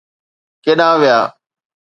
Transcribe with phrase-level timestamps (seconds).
[0.63, 1.19] ڪيڏانهن ويا؟